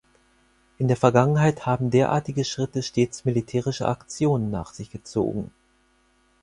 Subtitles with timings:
[0.79, 5.51] In der Vergangenheit haben derartige Schritte stets militärische Aktionen nach sich gezogen.